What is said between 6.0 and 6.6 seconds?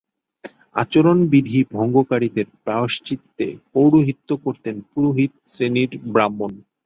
ব্রাহ্মণ।